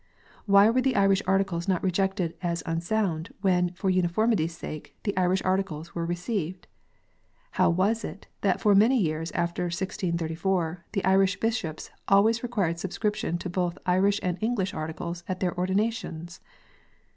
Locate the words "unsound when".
2.65-3.71